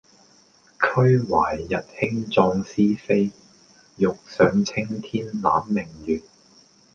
[0.79, 3.31] 俱懷逸興壯思飛，
[3.97, 6.23] 欲上青天攬明月